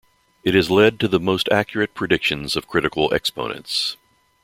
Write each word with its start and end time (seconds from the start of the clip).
It 0.43 0.55
has 0.55 0.71
led 0.71 0.99
to 1.01 1.07
the 1.07 1.19
most 1.19 1.47
accurate 1.51 1.93
predictions 1.93 2.55
of 2.55 2.67
critical 2.67 3.13
exponents. 3.13 3.97